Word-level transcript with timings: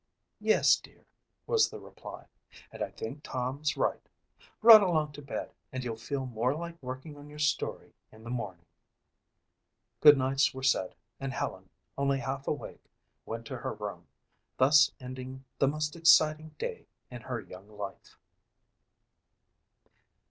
"Yes, 0.39 0.77
dear," 0.77 1.05
was 1.45 1.69
the 1.69 1.79
reply, 1.79 2.25
"and 2.71 2.81
I 2.81 2.89
think 2.89 3.21
Tom's 3.21 3.77
right. 3.77 4.01
Run 4.63 4.81
along 4.81 5.11
to 5.11 5.21
bed 5.21 5.53
and 5.71 5.83
you'll 5.83 5.95
feel 5.95 6.25
more 6.25 6.55
like 6.55 6.81
working 6.81 7.15
on 7.17 7.29
your 7.29 7.37
story 7.37 7.93
in 8.11 8.23
the 8.23 8.31
morning." 8.31 8.65
Goodnights 9.99 10.55
were 10.55 10.63
said 10.63 10.95
and 11.19 11.31
Helen, 11.31 11.69
only 11.99 12.17
half 12.17 12.47
awake, 12.47 12.89
went 13.27 13.45
to 13.45 13.57
her 13.57 13.73
room, 13.75 14.07
thus 14.57 14.91
ending 14.99 15.45
the 15.59 15.67
most 15.67 15.95
exciting 15.95 16.55
day 16.57 16.87
in 17.11 17.21
her 17.21 17.39
young 17.39 17.69
life. 17.69 18.17